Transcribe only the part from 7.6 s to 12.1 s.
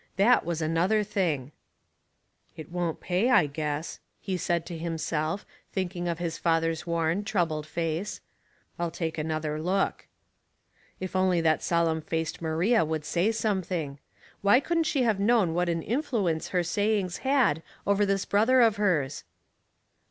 face. "I'll take another look." If only that solemn